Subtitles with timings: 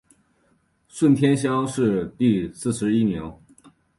[0.87, 3.31] 顺天乡试第四十一名。